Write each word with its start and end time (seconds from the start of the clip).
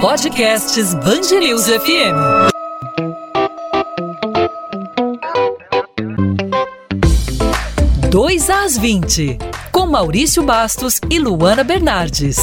Podcasts 0.00 0.94
Bangerils 0.94 1.66
FM. 1.66 2.16
Dois 8.10 8.48
às 8.48 8.78
20, 8.78 9.36
com 9.70 9.86
Maurício 9.86 10.42
Bastos 10.42 11.02
e 11.10 11.18
Luana 11.18 11.62
Bernardes. 11.62 12.38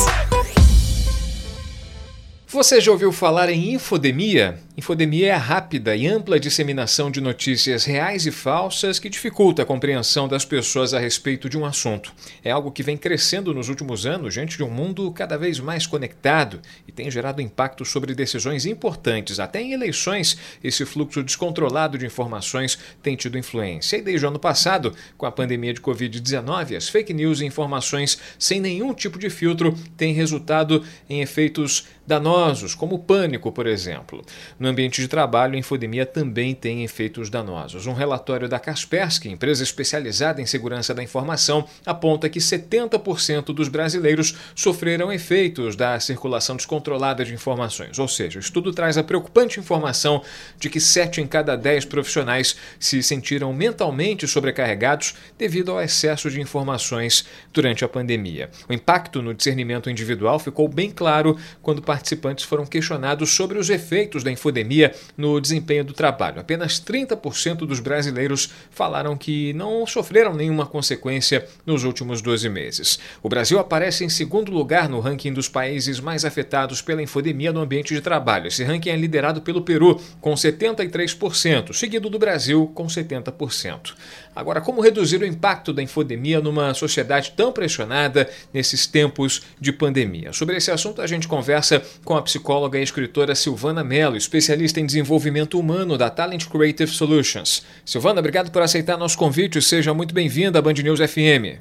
Você 2.48 2.80
já 2.80 2.92
ouviu 2.92 3.12
falar 3.12 3.50
em 3.50 3.74
infodemia? 3.74 4.60
Infodemia 4.80 5.30
é 5.30 5.32
a 5.32 5.40
rápida 5.40 5.96
e 5.96 6.06
ampla 6.06 6.40
disseminação 6.40 7.10
de 7.10 7.20
notícias 7.20 7.84
reais 7.84 8.28
e 8.28 8.32
falsas 8.32 9.00
que 9.00 9.10
dificulta 9.10 9.64
a 9.64 9.66
compreensão 9.66 10.28
das 10.28 10.46
pessoas 10.46 10.94
a 10.94 11.00
respeito 11.00 11.50
de 11.50 11.58
um 11.58 11.66
assunto. 11.66 12.14
É 12.44 12.52
algo 12.52 12.72
que 12.72 12.84
vem 12.84 12.96
crescendo 12.96 13.56
nos 13.56 13.70
últimos 13.70 14.06
anos 14.06 14.36
diante 14.36 14.56
de 14.56 14.64
um 14.64 14.70
mundo 14.70 15.12
cada 15.12 15.36
vez 15.36 15.60
mais 15.60 15.88
conectado 15.88 16.62
e 16.88 16.92
tem 16.92 17.10
gerado 17.10 17.42
impacto 17.42 17.84
sobre 17.84 18.14
decisões 18.14 18.68
importantes. 18.68 19.40
Até 19.40 19.64
em 19.64 19.74
eleições, 19.74 20.38
esse 20.64 20.86
fluxo 20.86 21.24
descontrolado 21.24 21.98
de 21.98 22.06
informações 22.06 22.78
tem 23.02 23.16
tido 23.16 23.36
influência. 23.36 23.98
E 23.98 24.02
desde 24.04 24.28
o 24.28 24.30
ano 24.30 24.38
passado, 24.38 24.94
com 25.18 25.26
a 25.26 25.32
pandemia 25.32 25.74
de 25.74 25.82
Covid-19, 25.82 26.78
as 26.78 26.88
fake 26.88 27.16
news 27.16 27.42
e 27.42 27.46
informações 27.46 28.20
sem 28.38 28.62
nenhum 28.62 28.94
tipo 28.94 29.18
de 29.18 29.32
filtro 29.32 29.76
têm 29.98 30.14
resultado 30.14 30.86
em 31.10 31.22
efeitos 31.22 31.88
danosos, 32.06 32.76
como 32.76 32.96
o 32.96 33.00
pânico, 33.00 33.52
por 33.52 33.66
exemplo. 33.68 34.24
No 34.58 34.67
no 34.68 34.72
ambiente 34.72 35.02
de 35.02 35.08
trabalho, 35.08 35.56
a 35.56 35.58
infodemia 35.58 36.06
também 36.06 36.54
tem 36.54 36.84
efeitos 36.84 37.30
danosos. 37.30 37.88
Um 37.88 37.94
relatório 37.94 38.50
da 38.50 38.60
Kaspersky, 38.60 39.30
empresa 39.30 39.64
especializada 39.64 40.42
em 40.42 40.46
segurança 40.46 40.94
da 40.94 41.02
informação, 41.02 41.66
aponta 41.86 42.28
que 42.28 42.40
70% 42.40 43.54
dos 43.54 43.70
brasileiros 43.70 44.36
sofreram 44.54 45.12
efeitos 45.12 45.78
da 45.78 45.98
circulação 46.02 46.58
descontrolada 46.58 47.24
de 47.24 47.34
informações. 47.34 47.98
Ou 47.98 48.10
seja, 48.10 48.40
o 48.40 48.42
estudo 48.42 48.74
traz 48.74 48.98
a 48.98 49.04
preocupante 49.04 49.58
informação 49.58 50.22
de 50.60 50.70
que 50.70 50.82
7 50.82 51.22
em 51.22 51.28
cada 51.28 51.56
10 51.56 51.86
profissionais 51.86 52.58
se 52.78 53.02
sentiram 53.02 53.54
mentalmente 53.54 54.28
sobrecarregados 54.28 55.16
devido 55.38 55.72
ao 55.72 55.82
excesso 55.82 56.30
de 56.30 56.42
informações 56.42 57.26
durante 57.54 57.86
a 57.86 57.88
pandemia. 57.88 58.50
O 58.68 58.74
impacto 58.74 59.22
no 59.22 59.34
discernimento 59.34 59.90
individual 59.90 60.38
ficou 60.40 60.68
bem 60.68 60.92
claro 60.92 61.38
quando 61.62 61.82
participantes 61.82 62.44
foram 62.44 62.66
questionados 62.66 63.30
sobre 63.30 63.58
os 63.58 63.70
efeitos 63.70 64.26
da 64.26 64.32
infodemia 64.32 64.57
pandemia 64.58 64.94
no 65.16 65.40
desempenho 65.40 65.84
do 65.84 65.94
trabalho. 65.94 66.40
Apenas 66.40 66.80
30% 66.80 67.58
dos 67.60 67.80
brasileiros 67.80 68.50
falaram 68.72 69.16
que 69.16 69.54
não 69.54 69.86
sofreram 69.86 70.34
nenhuma 70.34 70.66
consequência 70.66 71.46
nos 71.66 71.84
últimos 71.84 72.22
12 72.22 72.50
meses. 72.50 73.00
O 73.22 73.30
Brasil 73.30 73.60
aparece 73.60 74.04
em 74.04 74.10
segundo 74.10 74.52
lugar 74.52 74.90
no 74.90 75.00
ranking 75.00 75.34
dos 75.34 75.48
países 75.48 76.00
mais 76.00 76.26
afetados 76.26 76.82
pela 76.82 77.02
infodemia 77.02 77.54
no 77.54 77.62
ambiente 77.62 77.94
de 77.94 78.02
trabalho. 78.02 78.48
Esse 78.48 78.64
ranking 78.64 78.90
é 78.90 78.96
liderado 78.96 79.42
pelo 79.42 79.62
Peru, 79.62 80.02
com 80.20 80.34
73%, 80.34 81.74
seguido 81.74 82.10
do 82.10 82.18
Brasil, 82.20 82.72
com 82.74 82.88
70%. 82.88 83.94
Agora, 84.36 84.62
como 84.62 84.82
reduzir 84.82 85.22
o 85.22 85.26
impacto 85.26 85.74
da 85.74 85.82
infodemia 85.82 86.40
numa 86.40 86.74
sociedade 86.74 87.34
tão 87.36 87.52
pressionada 87.52 88.30
nesses 88.54 88.86
tempos 88.86 89.44
de 89.60 89.72
pandemia? 89.72 90.32
Sobre 90.34 90.56
esse 90.58 90.72
assunto, 90.72 91.02
a 91.02 91.08
gente 91.08 91.28
conversa 91.28 91.82
com 92.06 92.16
a 92.16 92.22
psicóloga 92.22 92.80
e 92.80 92.84
escritora 92.84 93.34
Silvana 93.36 93.84
Mello, 93.84 94.16
especialista 94.16 94.47
especialista 94.48 94.80
em 94.80 94.86
desenvolvimento 94.86 95.60
humano 95.60 95.98
da 95.98 96.10
Talent 96.10 96.46
Creative 96.48 96.90
Solutions. 96.90 97.66
Silvana, 97.84 98.20
obrigado 98.20 98.50
por 98.50 98.62
aceitar 98.62 98.98
nosso 98.98 99.18
convite. 99.18 99.62
Seja 99.62 99.94
muito 99.94 100.14
bem-vinda 100.14 100.60
à 100.60 100.62
Band 100.62 100.76
News 100.76 101.00
FM. 101.00 101.60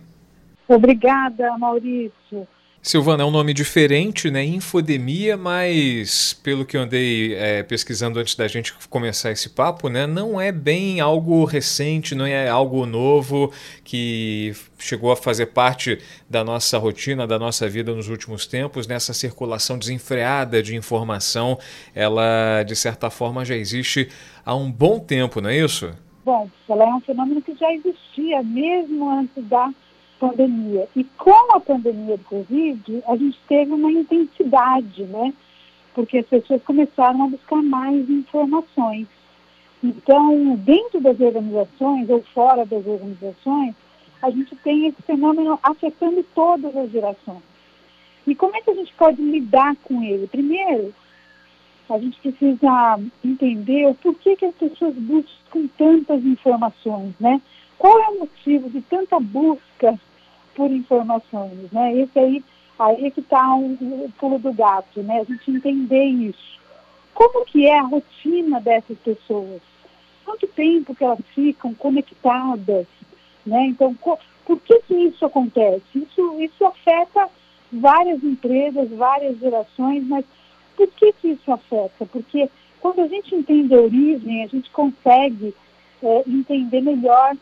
Obrigada, 0.69 1.57
Maurício. 1.59 2.47
Silvana, 2.87 3.25
é 3.25 3.27
um 3.27 3.33
nome 3.33 3.53
diferente, 3.53 4.31
né? 4.31 4.45
Infodemia, 4.45 5.37
mas 5.37 6.35
pelo 6.35 6.65
que 6.65 6.77
eu 6.77 6.83
andei 6.83 7.35
é, 7.35 7.65
pesquisando 7.65 8.21
antes 8.21 8.37
da 8.37 8.47
gente 8.47 8.73
começar 8.89 9.33
esse 9.33 9.51
papo, 9.51 9.89
né? 9.89 10.07
Não 10.07 10.41
é 10.41 10.53
bem 10.53 11.01
algo 11.01 11.45
recente, 11.45 12.15
não 12.15 12.25
é 12.25 12.49
algo 12.49 12.87
novo 12.87 13.53
que 13.83 14.53
chegou 14.79 15.11
a 15.11 15.17
fazer 15.17 15.47
parte 15.47 15.99
da 16.31 16.45
nossa 16.45 16.79
rotina, 16.79 17.27
da 17.27 17.41
nossa 17.41 17.69
vida 17.69 17.93
nos 17.93 18.09
últimos 18.09 18.47
tempos. 18.47 18.87
Nessa 18.87 19.13
circulação 19.13 19.77
desenfreada 19.77 20.63
de 20.63 20.77
informação, 20.77 21.59
ela 21.93 22.63
de 22.63 22.77
certa 22.77 23.11
forma 23.11 23.45
já 23.45 23.57
existe 23.57 24.09
há 24.45 24.55
um 24.55 24.71
bom 24.71 25.01
tempo, 25.01 25.41
não 25.41 25.51
é 25.51 25.59
isso? 25.59 25.93
Bom, 26.25 26.49
ela 26.69 26.85
é 26.85 26.95
um 26.95 27.01
fenômeno 27.01 27.43
que 27.43 27.53
já 27.57 27.67
existia 27.73 28.45
mesmo 28.45 29.11
antes 29.11 29.45
da 29.49 29.73
pandemia. 30.19 30.89
E 30.95 31.05
com 31.05 31.57
a 31.57 31.61
pandemia 31.61 32.17
do 32.17 32.25
Covid, 32.25 33.03
a 33.07 33.17
gente 33.17 33.39
teve 33.49 33.73
uma 33.73 33.91
intensidade, 33.91 35.05
né? 35.05 35.33
Porque 35.95 36.19
as 36.19 36.27
pessoas 36.27 36.63
começaram 36.63 37.25
a 37.25 37.29
buscar 37.29 37.63
mais 37.63 38.09
informações. 38.09 39.07
Então, 39.83 40.57
dentro 40.57 41.01
das 41.01 41.19
organizações 41.21 42.09
ou 42.11 42.23
fora 42.35 42.65
das 42.67 42.87
organizações, 42.87 43.75
a 44.23 44.31
gente 44.31 44.57
tem 44.57 44.87
esse 44.87 45.01
fenômeno 45.03 45.59
afetando 45.63 46.25
todas 46.35 46.75
as 46.77 46.91
gerações. 46.91 47.43
E 48.27 48.35
como 48.35 48.57
é 48.57 48.61
que 48.61 48.71
a 48.71 48.75
gente 48.75 48.93
pode 48.95 49.23
lidar 49.23 49.77
com 49.85 50.03
ele? 50.03 50.27
Primeiro, 50.27 50.93
a 51.89 51.99
gente 51.99 52.19
precisa 52.21 53.01
entender 53.25 53.87
o 53.87 53.95
porquê 53.95 54.35
que 54.35 54.47
as 54.47 54.55
pessoas 54.55 54.95
buscam 54.97 55.69
tantas 55.79 56.25
informações, 56.25 57.15
né? 57.21 57.41
Qual 57.79 57.99
é 58.01 58.09
o 58.09 58.21
motivo 58.21 58.69
de 58.71 58.81
tanta 58.83 59.21
busca 59.21 59.99
por 60.57 60.71
informações, 60.73 61.71
né? 61.71 61.95
Esse 61.95 62.19
aí, 62.19 62.45
aí 62.79 63.07
é 63.07 63.11
que 63.11 63.21
está 63.21 63.55
o 63.55 63.61
um, 63.61 64.05
um 64.07 64.11
pulo 64.19 64.39
do 64.39 64.53
gato, 64.53 65.03
né? 65.03 65.21
A 65.21 65.25
gente 65.25 65.51
entender 65.51 66.05
isso. 66.05 66.57
Como 67.15 67.45
que 67.45 67.67
é 67.67 67.79
a 67.79 67.83
rotina 67.83 68.61
dessas 68.61 68.99
pessoas? 68.99 69.61
Quanto 70.25 70.47
tempo 70.49 70.95
que 70.95 71.05
elas 71.05 71.21
ficam 71.35 71.73
conectadas, 71.75 72.87
né? 73.45 73.67
Então, 73.67 73.95
por 73.95 74.61
que 74.61 74.81
que 74.81 74.95
isso 74.95 75.25
acontece? 75.25 75.85
Isso, 75.95 76.41
isso 76.41 76.65
afeta 76.65 77.29
várias 77.71 78.25
empresas, 78.25 78.89
várias 78.91 79.39
gerações, 79.39 80.05
mas 80.07 80.25
por 80.75 80.89
que 80.89 81.13
que 81.13 81.29
isso 81.29 81.53
afeta? 81.53 82.07
Porque 82.07 82.51
quando 82.81 83.01
a 83.01 83.09
gente 83.09 83.35
entende 83.35 83.75
a 83.75 83.81
origem, 83.81 84.43
a 84.43 84.47
gente 84.47 84.71
consegue 84.71 85.55
é, 86.03 86.23
entender 86.27 86.81
melhor 86.81 87.37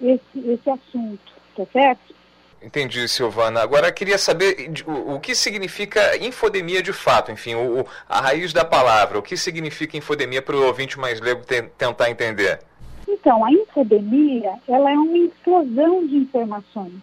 esse, 0.00 0.38
esse 0.38 0.70
assunto, 0.70 1.32
tá 1.56 1.64
certo? 1.72 2.19
Entendi, 2.62 3.08
Silvana. 3.08 3.60
Agora 3.62 3.90
queria 3.90 4.18
saber 4.18 4.70
o, 4.86 5.18
que 5.18 5.34
significa 5.34 6.16
infodemia 6.18 6.82
de 6.82 6.92
fato, 6.92 7.32
enfim, 7.32 7.54
o, 7.54 7.86
a 8.08 8.20
raiz 8.20 8.52
da 8.52 8.64
palavra. 8.64 9.18
O 9.18 9.22
que 9.22 9.36
significa 9.36 9.96
infodemia 9.96 10.42
para 10.42 10.56
o 10.56 10.66
ouvinte 10.66 10.98
mais 10.98 11.20
leigo 11.20 11.42
te, 11.42 11.62
tentar 11.78 12.10
entender? 12.10 12.60
Então, 13.08 13.44
a 13.44 13.50
infodemia, 13.50 14.54
ela 14.68 14.90
é 14.90 14.94
uma 14.94 15.18
explosão 15.18 16.06
de 16.06 16.16
informações. 16.16 17.00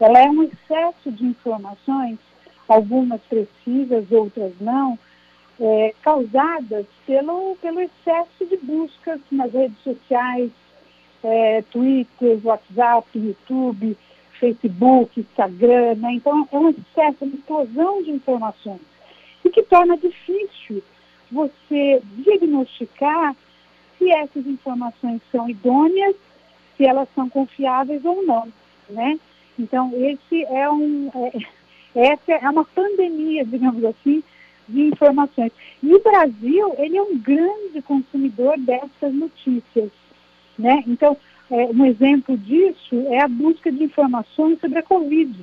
Ela 0.00 0.18
é 0.20 0.24
um 0.24 0.42
excesso 0.42 1.12
de 1.12 1.24
informações, 1.24 2.18
algumas 2.68 3.20
precisas, 3.22 4.10
outras 4.10 4.52
não, 4.60 4.98
é, 5.60 5.94
causadas 6.02 6.86
pelo, 7.06 7.56
pelo 7.62 7.80
excesso 7.80 8.46
de 8.48 8.56
buscas 8.58 9.20
nas 9.30 9.52
redes 9.52 9.78
sociais, 9.82 10.50
é, 11.22 11.62
Twitter, 11.70 12.38
WhatsApp, 12.44 13.06
YouTube, 13.14 13.96
Facebook, 14.38 15.20
Instagram, 15.20 15.96
né? 15.96 16.12
Então 16.14 16.48
é 16.50 16.58
um 16.58 16.70
excesso, 16.70 17.24
uma 17.24 17.34
explosão 17.34 18.02
de 18.02 18.10
informações 18.10 18.80
e 19.44 19.50
que 19.50 19.62
torna 19.62 19.96
difícil 19.96 20.82
você 21.30 22.02
diagnosticar 22.16 23.36
se 23.98 24.10
essas 24.10 24.46
informações 24.46 25.20
são 25.30 25.48
idôneas, 25.48 26.14
se 26.76 26.84
elas 26.84 27.08
são 27.14 27.28
confiáveis 27.28 28.04
ou 28.04 28.24
não, 28.24 28.48
né? 28.88 29.18
Então 29.58 29.92
esse 29.94 30.44
é 30.44 30.70
um, 30.70 31.10
é, 31.14 31.32
essa 32.12 32.32
é 32.32 32.50
uma 32.50 32.64
pandemia, 32.64 33.44
digamos 33.44 33.84
assim, 33.84 34.22
de 34.68 34.82
informações. 34.82 35.52
E 35.82 35.94
o 35.94 36.02
Brasil, 36.02 36.74
ele 36.78 36.96
é 36.96 37.02
um 37.02 37.18
grande 37.18 37.80
consumidor 37.82 38.58
dessas 38.58 39.12
notícias, 39.14 39.90
né? 40.58 40.84
Então, 40.86 41.16
é, 41.50 41.66
um 41.66 41.84
exemplo 41.86 42.36
disso 42.36 42.94
é 43.08 43.22
a 43.22 43.28
busca 43.28 43.72
de 43.72 43.82
informações 43.82 44.60
sobre 44.60 44.78
a 44.78 44.82
Covid, 44.82 45.34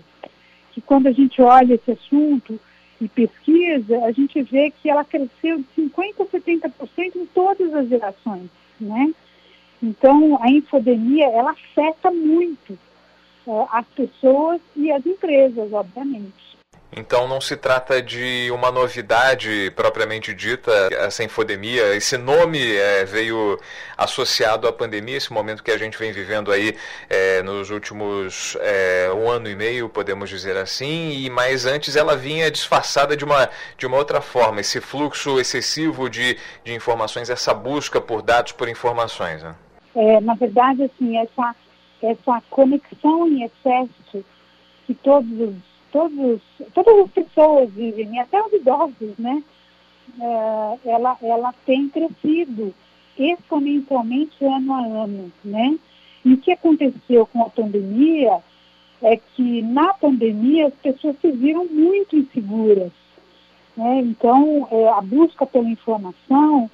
que 0.71 0.81
quando 0.81 1.07
a 1.07 1.11
gente 1.11 1.41
olha 1.41 1.73
esse 1.73 1.91
assunto 1.91 2.59
e 3.01 3.07
pesquisa, 3.07 4.05
a 4.05 4.11
gente 4.11 4.41
vê 4.43 4.71
que 4.71 4.89
ela 4.89 5.03
cresceu 5.03 5.57
de 5.57 5.65
50% 5.77 6.21
a 6.21 6.25
70% 6.25 7.15
em 7.15 7.25
todas 7.27 7.73
as 7.73 7.89
gerações, 7.89 8.49
né? 8.79 9.13
Então, 9.81 10.41
a 10.41 10.49
infodemia, 10.49 11.25
ela 11.27 11.51
afeta 11.51 12.09
muito 12.11 12.77
é, 13.47 13.67
as 13.71 13.85
pessoas 13.87 14.61
e 14.75 14.91
as 14.91 15.05
empresas, 15.05 15.71
obviamente. 15.73 16.44
Então 16.97 17.27
não 17.27 17.41
se 17.41 17.57
trata 17.57 18.01
de 18.01 18.49
uma 18.51 18.71
novidade 18.71 19.69
propriamente 19.75 20.33
dita, 20.33 20.71
essa 20.93 21.25
infodemia. 21.25 21.93
Esse 21.93 22.17
nome 22.17 22.73
é, 22.73 23.03
veio 23.03 23.59
associado 23.97 24.65
à 24.65 24.71
pandemia, 24.71 25.17
esse 25.17 25.33
momento 25.33 25.61
que 25.61 25.71
a 25.71 25.77
gente 25.77 25.97
vem 25.97 26.13
vivendo 26.13 26.53
aí 26.53 26.73
é, 27.09 27.43
nos 27.43 27.69
últimos 27.69 28.55
é, 28.61 29.11
um 29.13 29.29
ano 29.29 29.49
e 29.49 29.55
meio, 29.55 29.89
podemos 29.89 30.29
dizer 30.29 30.55
assim, 30.55 31.11
e 31.11 31.29
mais 31.29 31.65
antes 31.65 31.97
ela 31.97 32.15
vinha 32.15 32.49
disfarçada 32.49 33.17
de 33.17 33.25
uma, 33.25 33.49
de 33.77 33.85
uma 33.85 33.97
outra 33.97 34.21
forma, 34.21 34.61
esse 34.61 34.79
fluxo 34.79 35.37
excessivo 35.37 36.09
de, 36.09 36.37
de 36.63 36.73
informações, 36.73 37.29
essa 37.29 37.53
busca 37.53 37.99
por 37.99 38.21
dados, 38.21 38.53
por 38.53 38.69
informações. 38.69 39.43
Né? 39.43 39.53
É, 39.95 40.21
na 40.21 40.35
verdade, 40.35 40.83
assim, 40.83 41.17
essa, 41.17 41.55
essa 42.01 42.41
conexão 42.49 43.27
em 43.27 43.43
excesso 43.43 44.23
que 44.87 44.93
todos 44.93 45.29
os 45.31 45.74
todos, 45.95 46.41
todas 46.73 47.05
as 47.05 47.11
pessoas 47.11 47.71
vivem, 47.71 48.19
até 48.19 48.41
os 48.43 48.51
idosos, 48.51 49.17
né? 49.17 49.41
É, 50.19 50.89
ela, 50.89 51.17
ela 51.21 51.53
tem 51.65 51.87
crescido 51.87 52.73
exponencialmente 53.17 54.43
ano 54.43 54.73
a 54.73 54.85
ano, 55.03 55.31
né? 55.41 55.79
E 56.25 56.33
o 56.33 56.37
que 56.37 56.51
aconteceu 56.51 57.25
com 57.27 57.43
a 57.43 57.49
pandemia 57.49 58.43
é 59.01 59.15
que 59.15 59.61
na 59.61 59.93
pandemia 59.93 60.67
as 60.67 60.73
pessoas 60.73 61.15
se 61.21 61.31
viram 61.31 61.65
muito 61.65 62.17
inseguras, 62.17 62.91
né? 63.77 64.01
Então 64.01 64.67
é, 64.71 64.89
a 64.89 64.99
busca 64.99 65.45
pela 65.45 65.69
informação 65.69 66.69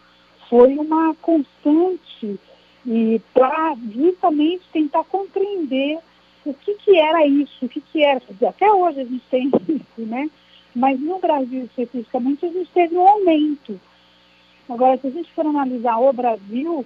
foi 0.50 0.75
uma 0.79 1.13
constante 1.21 2.39
e 2.88 3.21
para 3.35 3.75
justamente 3.94 4.63
tentar 4.73 5.03
compreender 5.03 6.00
o 6.46 6.54
que, 6.54 6.74
que 6.76 6.98
era 6.98 7.26
isso, 7.26 7.66
o 7.66 7.70
que, 7.70 7.82
que 7.82 8.04
era. 8.04 8.22
Até 8.48 8.72
hoje 8.72 9.02
a 9.02 9.06
gente 9.06 9.24
tem 9.30 9.48
isso, 9.68 10.08
né? 10.08 10.30
Mas 10.76 11.00
no 11.00 11.20
Brasil 11.20 11.66
especificamente 11.66 12.46
a 12.46 12.50
gente 12.50 12.70
teve 12.72 12.96
um 12.96 13.08
aumento. 13.08 13.80
Agora, 14.70 14.98
se 14.98 15.08
a 15.08 15.12
gente 15.12 15.32
for 15.34 15.46
analisar 15.46 15.98
o 15.98 16.14
Brasil, 16.14 16.86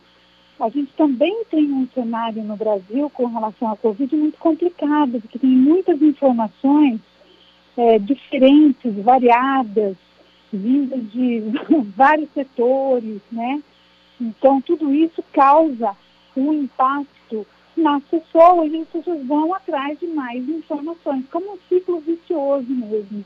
a 0.59 0.69
gente 0.69 0.91
também 0.93 1.43
tem 1.51 1.71
um 1.71 1.87
cenário 1.93 2.43
no 2.43 2.55
Brasil 2.55 3.09
com 3.09 3.27
relação 3.27 3.71
à 3.71 3.77
Covid 3.77 4.15
muito 4.15 4.37
complicado, 4.39 5.21
porque 5.21 5.37
tem 5.37 5.49
muitas 5.49 6.01
informações 6.01 6.99
é, 7.77 7.99
diferentes, 7.99 8.95
variadas, 9.03 9.95
vindas 10.51 11.11
de 11.11 11.43
vários 11.95 12.29
setores, 12.33 13.21
né? 13.31 13.61
Então, 14.19 14.61
tudo 14.61 14.93
isso 14.93 15.23
causa 15.33 15.95
um 16.35 16.53
impacto 16.53 17.45
nas 17.77 18.03
pessoas 18.03 18.71
e 18.71 18.81
as 18.81 18.87
pessoas 18.87 19.25
vão 19.25 19.53
atrás 19.53 19.99
de 19.99 20.07
mais 20.07 20.47
informações, 20.47 21.25
como 21.31 21.53
um 21.53 21.59
ciclo 21.67 21.99
vicioso 21.99 22.69
mesmo. 22.69 23.25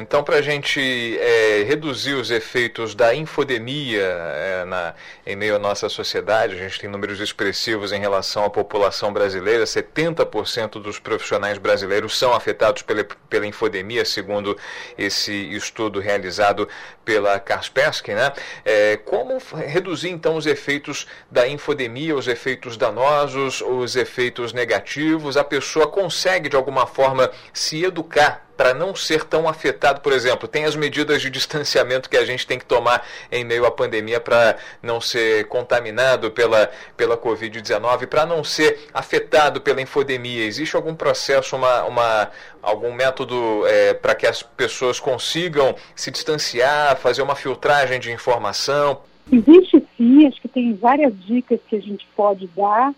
Então, 0.00 0.22
para 0.22 0.36
a 0.36 0.42
gente 0.42 1.18
é, 1.18 1.64
reduzir 1.64 2.14
os 2.14 2.30
efeitos 2.30 2.94
da 2.94 3.12
infodemia 3.12 4.00
é, 4.00 4.64
na, 4.64 4.94
em 5.26 5.34
meio 5.34 5.56
à 5.56 5.58
nossa 5.58 5.88
sociedade, 5.88 6.54
a 6.54 6.56
gente 6.56 6.78
tem 6.78 6.88
números 6.88 7.18
expressivos 7.18 7.90
em 7.90 7.98
relação 7.98 8.44
à 8.44 8.50
população 8.50 9.12
brasileira. 9.12 9.64
70% 9.64 10.80
dos 10.80 11.00
profissionais 11.00 11.58
brasileiros 11.58 12.16
são 12.16 12.32
afetados 12.32 12.82
pela, 12.82 13.02
pela 13.28 13.44
infodemia, 13.44 14.04
segundo 14.04 14.56
esse 14.96 15.32
estudo 15.32 15.98
realizado 15.98 16.68
pela 17.04 17.40
Kaspersky. 17.40 18.14
Né? 18.14 18.32
É, 18.64 18.96
como 18.98 19.36
reduzir, 19.66 20.10
então, 20.10 20.36
os 20.36 20.46
efeitos 20.46 21.08
da 21.28 21.48
infodemia, 21.48 22.14
os 22.14 22.28
efeitos 22.28 22.76
danosos, 22.76 23.60
os 23.62 23.96
efeitos 23.96 24.52
negativos? 24.52 25.36
A 25.36 25.42
pessoa 25.42 25.88
consegue, 25.88 26.48
de 26.48 26.54
alguma 26.54 26.86
forma, 26.86 27.28
se 27.52 27.82
educar 27.82 28.47
para 28.58 28.74
não 28.74 28.92
ser 28.92 29.22
tão 29.22 29.48
afetado, 29.48 30.00
por 30.00 30.12
exemplo, 30.12 30.48
tem 30.48 30.64
as 30.64 30.74
medidas 30.74 31.22
de 31.22 31.30
distanciamento 31.30 32.10
que 32.10 32.16
a 32.16 32.24
gente 32.24 32.44
tem 32.44 32.58
que 32.58 32.64
tomar 32.64 33.06
em 33.30 33.44
meio 33.44 33.64
à 33.64 33.70
pandemia 33.70 34.18
para 34.18 34.56
não 34.82 35.00
ser 35.00 35.46
contaminado 35.46 36.32
pela, 36.32 36.68
pela 36.96 37.16
Covid-19, 37.16 38.08
para 38.08 38.26
não 38.26 38.42
ser 38.42 38.88
afetado 38.92 39.60
pela 39.60 39.80
infodemia. 39.80 40.44
Existe 40.44 40.74
algum 40.74 40.92
processo, 40.92 41.54
uma, 41.54 41.84
uma, 41.84 42.30
algum 42.60 42.92
método 42.92 43.64
é, 43.68 43.94
para 43.94 44.16
que 44.16 44.26
as 44.26 44.42
pessoas 44.42 44.98
consigam 44.98 45.76
se 45.94 46.10
distanciar, 46.10 46.96
fazer 46.96 47.22
uma 47.22 47.36
filtragem 47.36 48.00
de 48.00 48.10
informação? 48.10 49.02
Existe 49.30 49.86
sim, 49.96 50.26
acho 50.26 50.42
que 50.42 50.48
tem 50.48 50.74
várias 50.74 51.14
dicas 51.26 51.60
que 51.68 51.76
a 51.76 51.80
gente 51.80 52.04
pode 52.16 52.48
dar. 52.56 52.92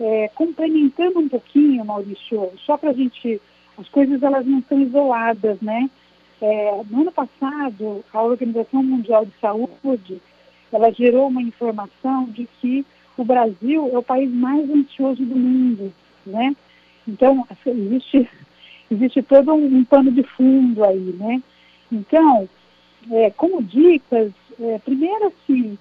É, 0.00 0.30
complementando 0.34 1.20
um 1.20 1.28
pouquinho, 1.28 1.84
Maurício, 1.84 2.50
só 2.66 2.76
para 2.76 2.90
a 2.90 2.92
gente 2.92 3.40
as 3.78 3.88
coisas 3.88 4.22
elas 4.22 4.46
não 4.46 4.62
são 4.68 4.80
isoladas, 4.80 5.60
né? 5.60 5.90
É, 6.40 6.82
no 6.90 7.02
ano 7.02 7.12
passado, 7.12 8.04
a 8.12 8.22
Organização 8.22 8.82
Mundial 8.82 9.24
de 9.24 9.32
Saúde, 9.40 10.20
ela 10.72 10.92
gerou 10.92 11.28
uma 11.28 11.42
informação 11.42 12.24
de 12.26 12.46
que 12.60 12.84
o 13.16 13.24
Brasil 13.24 13.90
é 13.92 13.98
o 13.98 14.02
país 14.02 14.30
mais 14.30 14.68
ansioso 14.68 15.24
do 15.24 15.36
mundo, 15.36 15.92
né? 16.26 16.54
Então, 17.08 17.46
existe, 17.64 18.28
existe 18.90 19.22
todo 19.22 19.54
um, 19.54 19.78
um 19.78 19.84
pano 19.84 20.10
de 20.10 20.22
fundo 20.22 20.84
aí, 20.84 21.14
né? 21.18 21.42
Então, 21.90 22.48
é, 23.10 23.30
como 23.30 23.62
dicas, 23.62 24.32
é, 24.60 24.78
primeiro 24.78 25.28
assim, 25.28 25.78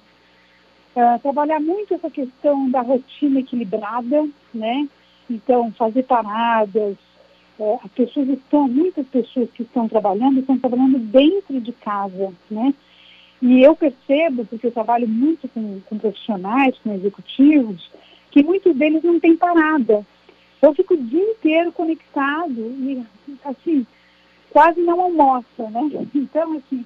é, 0.96 1.18
trabalhar 1.18 1.60
muito 1.60 1.94
essa 1.94 2.10
questão 2.10 2.70
da 2.70 2.82
rotina 2.82 3.40
equilibrada, 3.40 4.28
né? 4.54 4.88
Então, 5.30 5.72
fazer 5.74 6.04
paradas, 6.04 6.96
é, 7.60 7.80
as 7.84 7.92
pessoas 7.92 8.28
estão, 8.30 8.68
muitas 8.68 9.08
pessoas 9.08 9.50
que 9.52 9.64
estão 9.64 9.88
trabalhando, 9.88 10.40
estão 10.40 10.58
trabalhando 10.58 11.00
dentro 11.00 11.60
de 11.62 11.72
casa, 11.72 12.34
né? 12.50 12.74
E 13.42 13.62
eu 13.62 13.76
percebo, 13.76 14.46
porque 14.46 14.68
eu 14.68 14.72
trabalho 14.72 15.08
muito 15.08 15.48
com, 15.50 15.80
com 15.82 15.98
profissionais, 15.98 16.78
com 16.80 16.94
executivos, 16.94 17.92
que 18.32 18.44
muitos 18.44 18.76
deles 18.76 19.04
não 19.04 19.20
têm 19.20 19.36
parada. 19.36 20.06
Eu 20.62 20.74
fico 20.74 20.94
o 20.94 21.04
dia 21.04 21.32
inteiro 21.32 21.72
conectado 21.72 22.60
e, 22.60 23.04
assim, 23.44 23.86
quase 24.50 24.82
não 24.82 25.00
almoça, 25.00 25.70
né? 25.70 26.08
Então, 26.16 26.54
assim, 26.58 26.86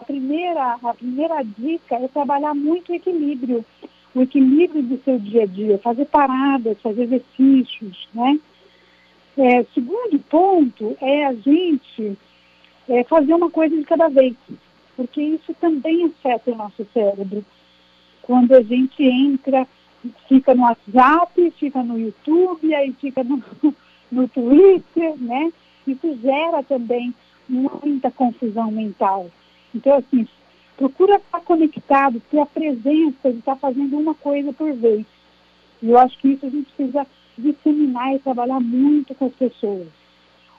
a 0.00 0.04
primeira, 0.04 0.78
a 0.82 0.94
primeira 0.94 1.42
dica 1.42 1.96
é 1.96 2.08
trabalhar 2.08 2.54
muito 2.54 2.92
o 2.92 2.94
equilíbrio, 2.94 3.64
o 4.14 4.22
equilíbrio 4.22 4.82
do 4.82 5.02
seu 5.02 5.18
dia 5.18 5.42
a 5.42 5.46
dia, 5.46 5.78
fazer 5.78 6.06
paradas, 6.06 6.80
fazer 6.80 7.02
exercícios, 7.02 8.08
né? 8.14 8.38
É, 9.38 9.64
segundo 9.72 10.18
ponto 10.28 10.96
é 11.00 11.26
a 11.26 11.32
gente 11.32 12.18
é, 12.88 13.04
fazer 13.04 13.32
uma 13.32 13.48
coisa 13.48 13.76
de 13.76 13.84
cada 13.84 14.08
vez, 14.08 14.34
porque 14.96 15.22
isso 15.22 15.54
também 15.60 16.06
afeta 16.06 16.50
o 16.50 16.56
nosso 16.56 16.84
cérebro. 16.92 17.44
Quando 18.20 18.52
a 18.52 18.62
gente 18.62 19.00
entra, 19.00 19.64
fica 20.28 20.56
no 20.56 20.64
WhatsApp, 20.64 21.52
fica 21.52 21.84
no 21.84 22.00
YouTube, 22.00 22.74
aí 22.74 22.92
fica 22.94 23.22
no, 23.22 23.40
no 24.10 24.26
Twitter, 24.26 25.16
né? 25.18 25.52
Isso 25.86 26.18
gera 26.20 26.64
também 26.64 27.14
muita 27.48 28.10
confusão 28.10 28.72
mental. 28.72 29.30
Então, 29.72 29.98
assim, 29.98 30.26
procura 30.76 31.14
estar 31.14 31.40
conectado, 31.42 32.20
ter 32.28 32.40
a 32.40 32.46
presença 32.46 33.30
de 33.30 33.38
estar 33.38 33.54
fazendo 33.54 33.96
uma 33.96 34.16
coisa 34.16 34.52
por 34.52 34.72
vez. 34.72 35.06
E 35.80 35.90
eu 35.90 35.96
acho 35.96 36.18
que 36.18 36.30
isso 36.30 36.44
a 36.44 36.50
gente 36.50 36.72
precisa 36.72 37.06
disseminar 37.38 38.14
e 38.14 38.18
trabalhar 38.18 38.60
muito 38.60 39.14
com 39.14 39.26
as 39.26 39.34
pessoas. 39.34 39.86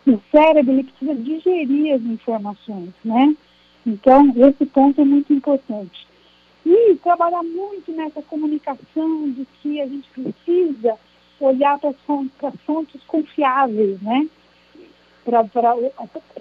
O 0.08 0.20
cérebro 0.32 0.74
ele 0.74 0.84
precisa 0.84 1.14
digerir 1.16 1.94
as 1.94 2.02
informações, 2.02 2.94
né? 3.04 3.36
Então, 3.86 4.34
esse 4.36 4.66
ponto 4.66 5.00
é 5.02 5.06
muito 5.06 5.34
importante. 5.34 6.08
E 6.66 6.96
trabalhar 6.96 7.44
muito 7.44 7.92
nessa 7.92 8.22
comunicação 8.22 9.30
de 9.32 9.46
que 9.62 9.82
a 9.82 9.88
gente 9.88 10.10
precisa 10.10 10.98
olhar 11.40 11.80
para 11.80 11.90
as 11.90 12.58
fontes, 12.66 13.02
confiáveis, 13.08 14.02
né? 14.02 14.28
Para, 15.24 15.46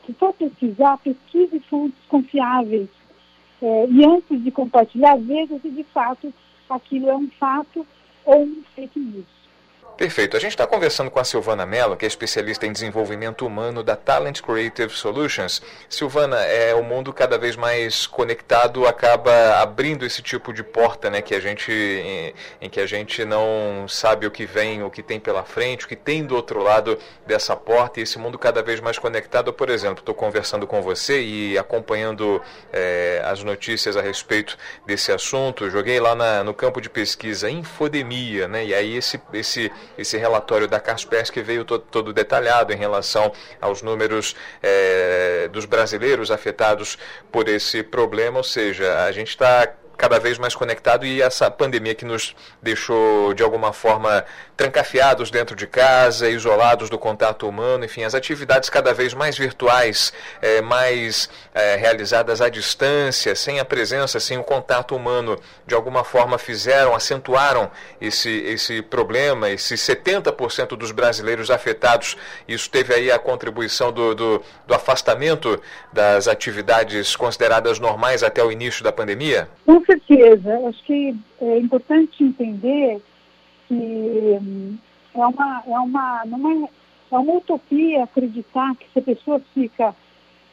se 0.07 0.13
for 0.15 0.33
pesquisar, 0.35 0.99
pesquise 0.99 1.61
fontes 1.61 1.99
confiáveis. 2.09 2.89
É, 3.61 3.87
e 3.91 4.05
antes 4.05 4.43
de 4.43 4.51
compartilhar, 4.51 5.17
veja 5.17 5.59
se 5.59 5.69
de 5.69 5.85
fato 5.85 6.33
aquilo 6.71 7.09
é 7.09 7.17
um 7.17 7.29
fato 7.39 7.87
ou 8.25 8.43
um 8.43 8.63
fake 8.75 8.99
news. 8.99 9.38
Perfeito. 9.99 10.37
A 10.37 10.41
gente 10.41 10.53
está 10.53 10.65
conversando 10.65 11.11
com 11.11 11.19
a 11.19 11.25
Silvana 11.25 11.67
Mello, 11.67 11.97
que 11.97 12.05
é 12.05 12.09
especialista 12.09 12.65
em 12.65 12.73
desenvolvimento 12.73 13.45
humano 13.45 13.83
da 13.83 13.97
Talent 13.97 14.41
Creative 14.41 14.93
Solutions. 14.93 15.61
Silvana, 15.89 16.37
é 16.37 16.73
o 16.73 16.85
mundo 16.85 17.13
cada 17.13 17.37
vez 17.37 17.57
mais 17.57 18.07
conectado 18.07 18.87
acaba 18.87 19.61
abrindo 19.61 20.07
esse 20.07 20.23
tipo 20.23 20.53
de 20.53 20.63
porta, 20.63 21.11
né, 21.11 21.21
que 21.21 21.35
a 21.35 21.41
gente 21.41 21.73
em, 21.73 22.33
em, 22.61 22.71
que 22.71 22.79
a 22.79 22.87
gente 22.87 23.25
não 23.25 23.89
sabe 23.89 24.25
o 24.25 24.31
que 24.31 24.47
vem, 24.47 24.85
o 24.85 24.89
que 24.89 25.03
tem 25.03 25.19
pela 25.19 25.43
frente, 25.43 25.85
o 25.85 25.89
que 25.89 25.97
tem 25.97 26.25
do 26.25 26.37
outro 26.37 26.63
lado 26.63 26.97
dessa 27.27 27.57
porta. 27.57 27.99
E 27.99 28.05
esse 28.05 28.21
mundo 28.21 28.39
cada 28.39 28.63
vez 28.63 28.79
mais 28.79 29.01
conectado. 29.01 29.53
Por 29.53 29.69
exemplo, 29.69 29.99
estou 29.99 30.15
conversando 30.15 30.65
com 30.65 30.81
você 30.81 31.21
e 31.21 31.59
acompanhando 31.59 32.41
é, 32.73 33.21
as 33.25 33.43
notícias 33.43 33.97
a 33.97 34.01
respeito 34.01 34.57
desse 34.87 35.11
assunto. 35.11 35.69
Joguei 35.69 35.99
lá 35.99 36.15
na, 36.15 36.45
no 36.45 36.55
campo 36.55 36.81
de 36.81 36.89
pesquisa 36.89 37.51
infodemia, 37.51 38.47
né? 38.47 38.65
E 38.65 38.73
aí 38.73 38.97
esse 38.97 39.21
esse 39.33 39.73
esse 39.97 40.17
relatório 40.17 40.69
da 40.69 40.81
Kaspersky 40.81 41.41
veio 41.41 41.65
todo, 41.65 41.85
todo 41.91 42.13
detalhado 42.13 42.73
em 42.73 42.77
relação 42.77 43.33
aos 43.61 43.83
números 43.83 44.35
é, 44.63 45.49
dos 45.53 45.65
brasileiros 45.65 46.31
afetados 46.31 46.99
por 47.31 47.49
esse 47.49 47.83
problema, 47.83 48.39
ou 48.39 48.45
seja, 48.45 49.05
a 49.05 49.13
gente 49.13 49.29
está 49.29 49.73
cada 49.99 50.21
vez 50.21 50.39
mais 50.39 50.55
conectado 50.55 51.05
e 51.05 51.21
essa 51.21 51.51
pandemia 51.51 51.93
que 51.93 52.05
nos 52.05 52.35
deixou 52.63 53.35
de 53.35 53.43
alguma 53.43 53.73
forma 53.73 54.25
trancafiados 54.57 55.31
dentro 55.31 55.57
de 55.57 55.67
casa, 55.67 56.31
isolados 56.31 56.89
do 56.89 56.97
contato 56.97 57.49
humano, 57.49 57.85
enfim, 57.85 58.05
as 58.05 58.15
atividades 58.15 58.71
cada 58.71 58.95
vez 58.95 59.13
mais 59.13 59.37
virtuais, 59.37 60.13
é, 60.41 60.63
mais 60.63 61.29
é, 61.53 61.75
realizadas 61.75 62.41
à 62.41 62.49
distância, 62.49 63.35
sem 63.35 63.59
a 63.59 63.65
presença, 63.65 64.21
sem 64.21 64.39
o 64.39 64.45
contato 64.45 64.95
humano, 64.95 65.39
de 65.67 65.75
alguma 65.75 66.05
forma 66.05 66.39
fizeram, 66.39 66.95
acentuaram 66.95 67.71
esse, 68.01 68.31
esse 68.31 68.81
problema, 68.81 69.51
esses 69.51 69.81
70% 69.81 70.77
dos 70.77 70.93
brasileiros 70.93 71.51
afetados, 71.51 72.17
isso 72.47 72.71
teve 72.71 72.95
aí 72.95 73.11
a 73.11 73.19
contribuição 73.19 73.93
do, 73.93 74.15
do, 74.15 74.43
do 74.65 74.75
afastamento 74.75 75.61
das 75.93 76.29
atividades 76.29 77.17
consideradas 77.17 77.81
normais 77.81 78.23
até 78.23 78.43
o 78.45 78.53
início 78.53 78.85
da 78.85 78.93
pandemia? 78.93 79.49
Certeza. 79.89 80.69
Acho 80.69 80.85
que 80.85 81.17
é 81.41 81.59
importante 81.59 82.23
entender 82.23 83.01
que 83.67 83.75
hum, 83.75 84.77
é 85.15 85.27
uma, 85.27 85.63
é 85.67 85.79
uma, 85.79 86.23
não 86.27 86.51
é, 86.51 86.69
é 87.13 87.19
uma 87.19 87.35
utopia 87.35 88.05
acreditar 88.05 88.75
que 88.77 88.87
se 88.93 88.99
a 88.99 89.03
pessoa 89.03 89.41
fica 89.55 89.95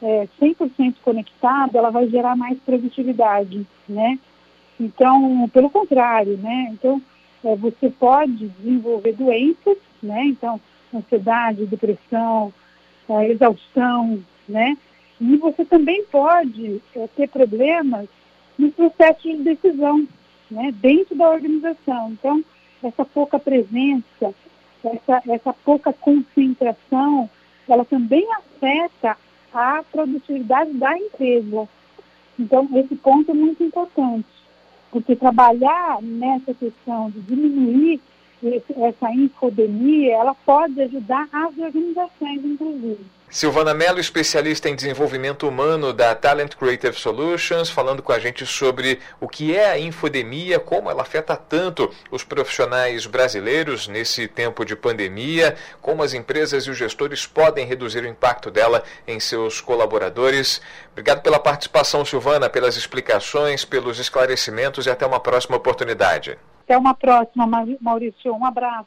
é, 0.02 0.28
100% 0.40 0.96
conectada, 1.02 1.78
ela 1.78 1.90
vai 1.90 2.08
gerar 2.08 2.36
mais 2.36 2.58
produtividade, 2.60 3.66
né? 3.88 4.18
Então, 4.78 5.48
pelo 5.52 5.70
contrário, 5.70 6.36
né? 6.38 6.68
Então, 6.72 7.00
é, 7.44 7.56
você 7.56 7.90
pode 7.90 8.48
desenvolver 8.48 9.12
doenças, 9.12 9.78
né? 10.02 10.24
Então, 10.26 10.60
ansiedade, 10.94 11.66
depressão, 11.66 12.52
é, 13.08 13.30
exaustão, 13.30 14.22
né? 14.48 14.76
E 15.20 15.36
você 15.36 15.64
também 15.64 16.04
pode 16.04 16.82
é, 16.94 17.06
ter 17.16 17.28
problemas 17.28 18.06
no 18.58 18.70
processo 18.72 19.22
de 19.22 19.36
decisão, 19.42 20.06
né, 20.50 20.72
dentro 20.72 21.14
da 21.16 21.30
organização. 21.30 22.10
Então, 22.12 22.44
essa 22.82 23.04
pouca 23.04 23.38
presença, 23.38 24.34
essa, 24.84 25.22
essa 25.28 25.52
pouca 25.52 25.92
concentração, 25.92 27.28
ela 27.68 27.84
também 27.84 28.26
afeta 28.34 29.16
a 29.52 29.82
produtividade 29.90 30.72
da 30.74 30.96
empresa. 30.96 31.68
Então, 32.38 32.68
esse 32.74 32.94
ponto 32.96 33.30
é 33.30 33.34
muito 33.34 33.62
importante, 33.62 34.28
porque 34.90 35.16
trabalhar 35.16 36.00
nessa 36.02 36.52
questão 36.54 37.10
de 37.10 37.20
diminuir 37.22 38.00
esse, 38.42 38.72
essa 38.80 39.10
infodemia, 39.12 40.14
ela 40.14 40.34
pode 40.34 40.80
ajudar 40.82 41.28
as 41.32 41.56
organizações, 41.58 42.44
inclusive. 42.44 43.15
Silvana 43.28 43.74
Mello, 43.74 43.98
especialista 43.98 44.68
em 44.68 44.74
desenvolvimento 44.74 45.48
humano 45.48 45.92
da 45.92 46.14
Talent 46.14 46.54
Creative 46.54 46.96
Solutions, 46.98 47.68
falando 47.68 48.02
com 48.02 48.12
a 48.12 48.18
gente 48.18 48.46
sobre 48.46 49.00
o 49.20 49.28
que 49.28 49.54
é 49.54 49.70
a 49.70 49.78
infodemia, 49.78 50.60
como 50.60 50.90
ela 50.90 51.02
afeta 51.02 51.36
tanto 51.36 51.90
os 52.10 52.22
profissionais 52.22 53.04
brasileiros 53.04 53.88
nesse 53.88 54.28
tempo 54.28 54.64
de 54.64 54.76
pandemia, 54.76 55.56
como 55.82 56.02
as 56.02 56.14
empresas 56.14 56.64
e 56.64 56.70
os 56.70 56.78
gestores 56.78 57.26
podem 57.26 57.66
reduzir 57.66 58.04
o 58.04 58.08
impacto 58.08 58.50
dela 58.50 58.82
em 59.06 59.18
seus 59.18 59.60
colaboradores. 59.60 60.62
Obrigado 60.92 61.20
pela 61.20 61.38
participação, 61.38 62.04
Silvana, 62.04 62.48
pelas 62.48 62.76
explicações, 62.76 63.64
pelos 63.64 63.98
esclarecimentos 63.98 64.86
e 64.86 64.90
até 64.90 65.04
uma 65.04 65.20
próxima 65.20 65.56
oportunidade. 65.56 66.38
Até 66.64 66.78
uma 66.78 66.94
próxima, 66.94 67.46
Maurício. 67.80 68.32
Um 68.32 68.46
abraço. 68.46 68.86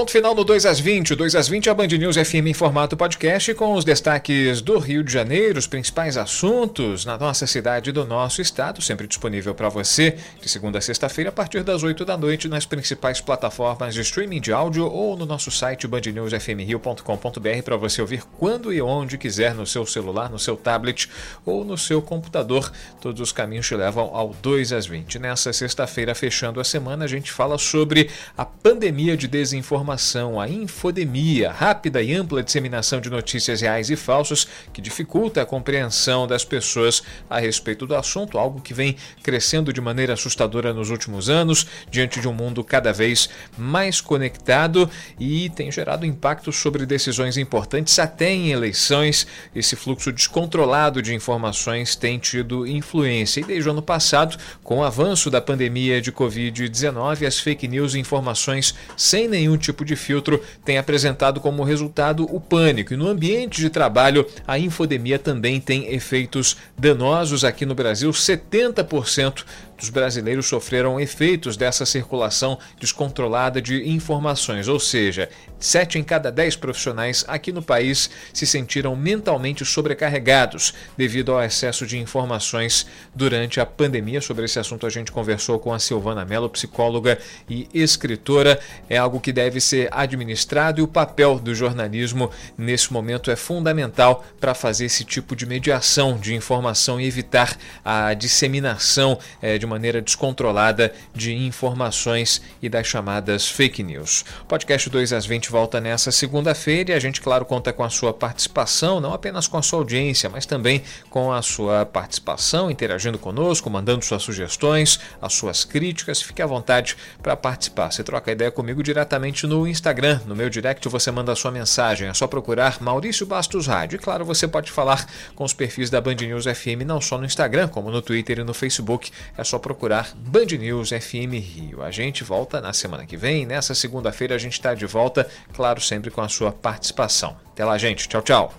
Ponto 0.00 0.12
final 0.12 0.34
no 0.34 0.44
2 0.44 0.64
às 0.64 0.80
20. 0.80 1.12
O 1.12 1.16
2 1.16 1.34
às 1.34 1.46
20 1.46 1.68
é 1.68 1.72
a 1.72 1.74
Band 1.74 1.88
News 1.88 2.16
FM 2.16 2.46
em 2.46 2.54
formato 2.54 2.96
podcast 2.96 3.52
com 3.52 3.74
os 3.74 3.84
destaques 3.84 4.62
do 4.62 4.78
Rio 4.78 5.04
de 5.04 5.12
Janeiro, 5.12 5.58
os 5.58 5.66
principais 5.66 6.16
assuntos 6.16 7.04
na 7.04 7.18
nossa 7.18 7.46
cidade 7.46 7.90
e 7.90 7.92
do 7.92 8.06
nosso 8.06 8.40
estado, 8.40 8.80
sempre 8.80 9.06
disponível 9.06 9.54
para 9.54 9.68
você 9.68 10.16
de 10.40 10.48
segunda 10.48 10.78
a 10.78 10.80
sexta-feira 10.80 11.28
a 11.28 11.32
partir 11.32 11.62
das 11.62 11.82
8 11.82 12.02
da 12.06 12.16
noite 12.16 12.48
nas 12.48 12.64
principais 12.64 13.20
plataformas 13.20 13.92
de 13.92 14.00
streaming 14.00 14.40
de 14.40 14.54
áudio 14.54 14.90
ou 14.90 15.18
no 15.18 15.26
nosso 15.26 15.50
site 15.50 15.86
bandnewsfmrio.com.br 15.86 17.62
para 17.62 17.76
você 17.76 18.00
ouvir 18.00 18.22
quando 18.38 18.72
e 18.72 18.80
onde 18.80 19.18
quiser 19.18 19.54
no 19.54 19.66
seu 19.66 19.84
celular, 19.84 20.30
no 20.30 20.38
seu 20.38 20.56
tablet 20.56 21.10
ou 21.44 21.62
no 21.62 21.76
seu 21.76 22.00
computador. 22.00 22.72
Todos 23.02 23.20
os 23.20 23.32
caminhos 23.32 23.66
te 23.66 23.74
levam 23.74 24.16
ao 24.16 24.34
2 24.40 24.72
às 24.72 24.86
20. 24.86 25.18
Nessa 25.18 25.52
sexta-feira, 25.52 26.14
fechando 26.14 26.58
a 26.58 26.64
semana, 26.64 27.04
a 27.04 27.08
gente 27.08 27.30
fala 27.30 27.58
sobre 27.58 28.08
a 28.34 28.46
pandemia 28.46 29.14
de 29.14 29.28
desinformação 29.28 29.89
a 29.92 30.48
infodemia, 30.48 31.50
rápida 31.50 32.02
e 32.02 32.14
ampla 32.14 32.42
disseminação 32.42 33.00
de 33.00 33.10
notícias 33.10 33.60
reais 33.60 33.90
e 33.90 33.96
falsas 33.96 34.46
que 34.72 34.80
dificulta 34.80 35.42
a 35.42 35.46
compreensão 35.46 36.26
das 36.26 36.44
pessoas 36.44 37.02
a 37.28 37.38
respeito 37.38 37.86
do 37.86 37.94
assunto, 37.94 38.38
algo 38.38 38.60
que 38.60 38.74
vem 38.74 38.96
crescendo 39.22 39.72
de 39.72 39.80
maneira 39.80 40.14
assustadora 40.14 40.72
nos 40.72 40.90
últimos 40.90 41.28
anos, 41.28 41.66
diante 41.90 42.20
de 42.20 42.28
um 42.28 42.32
mundo 42.32 42.62
cada 42.62 42.92
vez 42.92 43.28
mais 43.56 44.00
conectado 44.00 44.88
e 45.18 45.50
tem 45.50 45.70
gerado 45.70 46.06
impactos 46.06 46.56
sobre 46.56 46.86
decisões 46.86 47.36
importantes 47.36 47.98
até 47.98 48.30
em 48.30 48.50
eleições. 48.50 49.26
Esse 49.54 49.76
fluxo 49.76 50.12
descontrolado 50.12 51.02
de 51.02 51.14
informações 51.14 51.96
tem 51.96 52.18
tido 52.18 52.66
influência 52.66 53.40
e 53.40 53.44
desde 53.44 53.68
o 53.68 53.72
ano 53.72 53.82
passado, 53.82 54.36
com 54.62 54.78
o 54.78 54.84
avanço 54.84 55.30
da 55.30 55.40
pandemia 55.40 56.00
de 56.00 56.12
Covid-19, 56.12 57.26
as 57.26 57.38
fake 57.38 57.66
news 57.68 57.94
e 57.94 57.98
informações 57.98 58.74
sem 58.96 59.28
nenhum 59.28 59.56
tipo 59.56 59.79
tipo 59.80 59.84
de 59.84 59.96
filtro 59.96 60.40
tem 60.64 60.78
apresentado 60.78 61.40
como 61.40 61.64
resultado 61.64 62.24
o 62.34 62.40
pânico. 62.40 62.92
E 62.92 62.96
no 62.96 63.08
ambiente 63.08 63.60
de 63.60 63.70
trabalho, 63.70 64.26
a 64.46 64.58
infodemia 64.58 65.18
também 65.18 65.60
tem 65.60 65.92
efeitos 65.92 66.56
danosos 66.78 67.44
aqui 67.44 67.64
no 67.64 67.74
Brasil. 67.74 68.10
70% 68.10 69.44
dos 69.80 69.88
brasileiros 69.88 70.46
sofreram 70.46 71.00
efeitos 71.00 71.56
dessa 71.56 71.86
circulação 71.86 72.58
descontrolada 72.78 73.60
de 73.60 73.88
informações, 73.88 74.68
ou 74.68 74.78
seja, 74.78 75.28
sete 75.58 75.98
em 75.98 76.04
cada 76.04 76.30
dez 76.30 76.54
profissionais 76.54 77.24
aqui 77.26 77.50
no 77.50 77.62
país 77.62 78.10
se 78.32 78.46
sentiram 78.46 78.94
mentalmente 78.94 79.64
sobrecarregados 79.64 80.74
devido 80.96 81.32
ao 81.32 81.42
excesso 81.42 81.86
de 81.86 81.98
informações 81.98 82.86
durante 83.14 83.58
a 83.58 83.66
pandemia. 83.66 84.20
Sobre 84.20 84.44
esse 84.44 84.58
assunto, 84.58 84.86
a 84.86 84.90
gente 84.90 85.10
conversou 85.10 85.58
com 85.58 85.72
a 85.72 85.78
Silvana 85.78 86.24
Mello, 86.24 86.48
psicóloga 86.50 87.18
e 87.48 87.66
escritora. 87.72 88.60
É 88.88 88.98
algo 88.98 89.18
que 89.18 89.32
deve 89.32 89.60
ser 89.60 89.88
administrado 89.90 90.80
e 90.80 90.82
o 90.82 90.88
papel 90.88 91.38
do 91.38 91.54
jornalismo 91.54 92.30
nesse 92.56 92.92
momento 92.92 93.30
é 93.30 93.36
fundamental 93.36 94.24
para 94.38 94.54
fazer 94.54 94.84
esse 94.84 95.04
tipo 95.04 95.34
de 95.34 95.46
mediação 95.46 96.18
de 96.18 96.34
informação 96.34 97.00
e 97.00 97.06
evitar 97.06 97.56
a 97.82 98.12
disseminação 98.12 99.18
é, 99.40 99.56
de 99.56 99.69
maneira 99.70 100.02
descontrolada 100.02 100.92
de 101.14 101.32
informações 101.32 102.42
e 102.60 102.68
das 102.68 102.86
chamadas 102.86 103.48
fake 103.48 103.82
news. 103.82 104.24
O 104.42 104.46
podcast 104.46 104.90
2 104.90 105.12
às 105.12 105.24
20 105.24 105.50
volta 105.50 105.80
nessa 105.80 106.10
segunda-feira 106.10 106.90
e 106.90 106.94
a 106.94 106.98
gente, 106.98 107.20
claro, 107.20 107.44
conta 107.44 107.72
com 107.72 107.84
a 107.84 107.88
sua 107.88 108.12
participação, 108.12 109.00
não 109.00 109.14
apenas 109.14 109.46
com 109.46 109.56
a 109.56 109.62
sua 109.62 109.78
audiência, 109.78 110.28
mas 110.28 110.44
também 110.44 110.82
com 111.08 111.32
a 111.32 111.40
sua 111.40 111.86
participação, 111.86 112.70
interagindo 112.70 113.18
conosco, 113.18 113.70
mandando 113.70 114.04
suas 114.04 114.22
sugestões, 114.22 114.98
as 115.22 115.32
suas 115.32 115.64
críticas. 115.64 116.20
Fique 116.20 116.42
à 116.42 116.46
vontade 116.46 116.96
para 117.22 117.36
participar. 117.36 117.92
Você 117.92 118.02
troca 118.02 118.32
ideia 118.32 118.50
comigo 118.50 118.82
diretamente 118.82 119.46
no 119.46 119.66
Instagram. 119.66 120.20
No 120.26 120.34
meu 120.34 120.50
direct 120.50 120.88
você 120.88 121.10
manda 121.10 121.34
sua 121.36 121.52
mensagem. 121.52 122.08
É 122.08 122.14
só 122.14 122.26
procurar 122.26 122.80
Maurício 122.80 123.24
Bastos 123.24 123.68
Rádio. 123.68 123.96
E 123.96 123.98
claro, 123.98 124.24
você 124.24 124.48
pode 124.48 124.72
falar 124.72 125.06
com 125.36 125.44
os 125.44 125.52
perfis 125.52 125.90
da 125.90 126.00
Band 126.00 126.16
News 126.16 126.44
FM 126.44 126.84
não 126.84 127.00
só 127.00 127.16
no 127.16 127.24
Instagram, 127.24 127.68
como 127.68 127.90
no 127.90 128.02
Twitter 128.02 128.40
e 128.40 128.44
no 128.44 128.52
Facebook. 128.52 129.10
É 129.38 129.44
só 129.44 129.58
procurar 129.60 130.12
Band 130.16 130.46
News 130.58 130.90
FM 130.90 131.34
Rio. 131.34 131.82
A 131.82 131.90
gente 131.90 132.24
volta 132.24 132.60
na 132.60 132.72
semana 132.72 133.06
que 133.06 133.16
vem. 133.16 133.46
Nessa 133.46 133.74
segunda-feira 133.74 134.34
a 134.34 134.38
gente 134.38 134.54
está 134.54 134.74
de 134.74 134.86
volta, 134.86 135.28
claro, 135.52 135.80
sempre 135.80 136.10
com 136.10 136.20
a 136.20 136.28
sua 136.28 136.50
participação. 136.50 137.36
Até 137.52 137.64
lá, 137.64 137.78
gente. 137.78 138.08
Tchau, 138.08 138.22
tchau. 138.22 138.54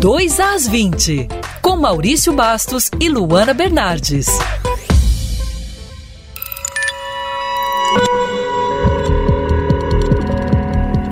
Dois 0.00 0.38
às 0.38 0.68
20, 0.68 1.28
com 1.62 1.76
Maurício 1.76 2.32
Bastos 2.32 2.90
e 3.00 3.08
Luana 3.08 3.54
Bernardes. 3.54 4.26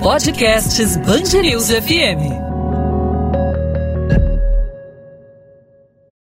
Podcasts 0.03 0.97
Band 0.97 1.41
News 1.41 1.69
FM. 1.69 2.52